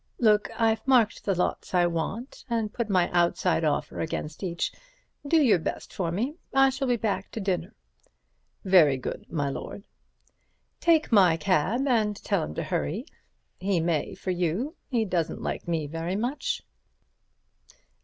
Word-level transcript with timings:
Look! 0.17 0.49
I've 0.59 0.87
marked 0.87 1.25
the 1.25 1.35
lots 1.35 1.75
I 1.75 1.85
want, 1.85 2.43
and 2.49 2.73
put 2.73 2.89
my 2.89 3.07
outside 3.11 3.63
offer 3.63 3.99
against 3.99 4.41
each. 4.41 4.71
Do 5.27 5.39
your 5.39 5.59
best 5.59 5.93
for 5.93 6.11
me. 6.11 6.37
I 6.55 6.71
shall 6.71 6.87
be 6.87 6.95
back 6.95 7.29
to 7.33 7.39
dinner." 7.39 7.75
"Very 8.65 8.97
good, 8.97 9.31
my 9.31 9.51
lord." 9.51 9.83
"Take 10.79 11.11
my 11.11 11.37
cab 11.37 11.87
and 11.87 12.15
tell 12.15 12.41
him 12.43 12.55
to 12.55 12.63
hurry. 12.63 13.05
He 13.59 13.79
may 13.79 14.15
for 14.15 14.31
you; 14.31 14.75
he 14.89 15.05
doesn't 15.05 15.43
like 15.43 15.67
me 15.67 15.85
very 15.85 16.15
much. 16.15 16.63